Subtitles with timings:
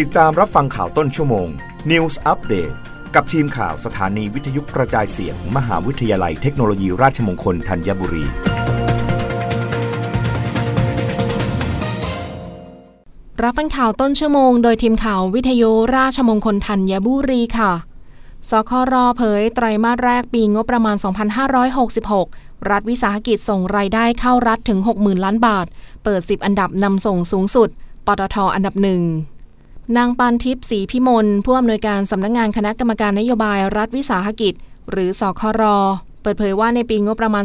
[0.00, 1.48] ติดตามรับฟังข่าวต้นชั่วโมง
[1.90, 2.74] News Update
[3.14, 8.24] กับทีมข่าวสถานีวิทยุกระจายเสียงมมหาวิทยาลัยเทคโนโลยีราชมงคลธัญบุรี
[13.42, 17.72] รับฟังข่าวต้นชั่วโมง โดยทีมข่าววิทยุราชมงคลธัญบุรีค่ะ
[18.50, 20.96] สครเผยไตรมาสแรกปีงบประมาณ
[22.02, 25.66] 2566 รัฐวิสาหกิจส่งรายได้เข้ารัฐถึง 60,000 ล้านบาท
[26.04, 27.68] เปิด 10 อันดับนำส่งสูงสุด
[28.06, 29.02] ปตทอันดับหนึ่ง
[29.96, 34.54] นางปานทิพย์ศรีพิมลผู้อำนวยการสำนักงงานคณะกรรมการนโยบายรัฐวิสาหกิจ
[34.90, 35.62] หรือสคร
[36.22, 37.44] เปิดเผยว่าในปีงบประมาณ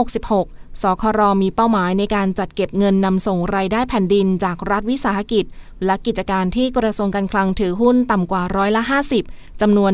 [0.00, 5.44] 2566 สครมีเป้าหมายในการจัดเก็บเงินนำส่งรายได้แผ่นดินจากรัฐวิสาหกิจ
[5.84, 8.82] และกิจการที่กระทรวงการคลังถือหุ้นต่ำกว่าร้อยละ
[9.22, 9.92] 50 จำนวน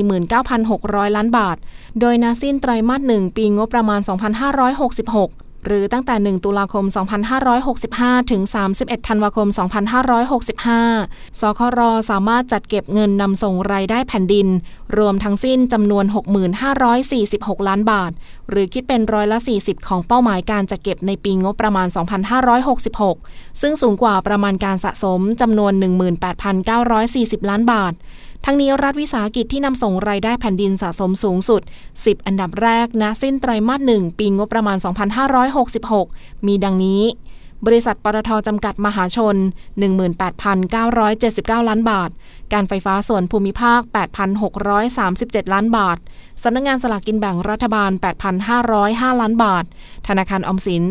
[0.00, 1.56] 149,600 ล้านบาท
[2.00, 6.84] โดยนาสิ้นไตรมาสหนึ่งปีงบประมาณ 2566 หรือตั้งแต่ 1 ตุลาคม
[7.58, 8.42] 2565 ถึง
[8.74, 9.48] 31 ธันวาคม
[10.84, 11.80] 2565 สคร
[12.10, 14.48] สามารถจัดเก็บเงินนำส่งรายได้แผ่นดิน
[14.98, 16.04] รวมทั้งสิ้นจำนวน
[16.86, 18.12] 6546 ล้านบาท
[18.48, 25.72] หรือคิดเป็นร้อยละ 40 ของเป้าหมายการจัดเก็บในปีงบประมาณ 2566 ซึ่งสูงกว่าประมาณการสะสมจำนวน
[26.62, 27.94] 18,940 ล้านบาท
[28.44, 31.62] ทั้งนี้รัฐวิสาหกิจที่นำส่งรายได้แผ่นดินสะสมสูงสุด
[31.94, 34.76] 10 อันดับแรกนะสิ้นไตรมาสหนึ่งปีงบประมาณ
[36.02, 37.02] 2566 มีดังนี้
[37.66, 39.36] บริษัทปตทจำกัดมหาชน
[40.12, 42.10] 18,979 ล้านบาท
[42.52, 43.80] การไฟฟ้าส่วนภูมิภาค
[44.66, 45.98] 8,637 ล้านบาท
[46.42, 47.90] สำนักงงานสลากกินแบ่งรัฐบาล
[48.56, 49.64] 8,505 ล้านบาท
[50.08, 50.82] ธนาคารออมสิน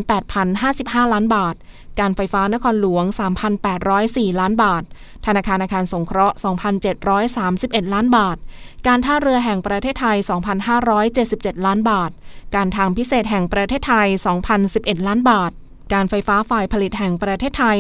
[0.52, 1.56] 8,055 ล้านบาท
[2.00, 3.06] การไฟฟ้านครหลวง
[3.72, 4.84] 3,804 ล้านบาท
[5.26, 6.36] ธนาคารอาคารสงเคราะห์
[7.16, 8.38] 2,731 ล้านบาท
[8.88, 10.18] การท่าเรือแห่งประเทศไทย
[10.92, 12.12] 2,577 ล้านบาท
[12.56, 14.08] การทางพิเศษแห่งประเทศไทย
[14.58, 15.52] 2,011 ล้านบาท
[15.94, 17.76] การไฟฟ้าฝ่ายผลิตแห่งประเทศไทย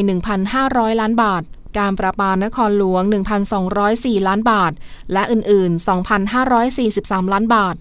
[0.47, 1.43] 1,500 ล้านบาท
[1.79, 3.03] การประปานครหลวง
[3.65, 4.71] 1,204 ล้านบาท
[5.13, 5.87] และอื่น ๆ
[6.57, 7.75] 2,543 ล้านบาท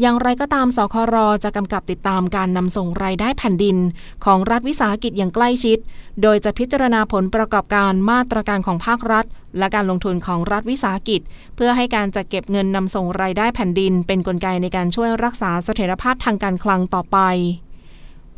[0.00, 3.76] อย่างไรก็ตาม สครจะกำกับติดตามการนำส่งรายได้แผ่นดิน
[4.24, 5.78] ของรัฐวิสาหกิจอย่างใกล้ชิด
[6.22, 9.24] โดยจะพิจารณาผลประกอบการมาตรการของภาครัฐ
[9.58, 11.20] และการลงทุนของรัฐวิสาหกิจ
[11.56, 17.18] เพื่อให้การจัดเก็บเงินนำส่งรายได้แผ่นดิน เป็นนกลไกในการช่วยรักษาเสถียรภาพทางการคลังต่อไป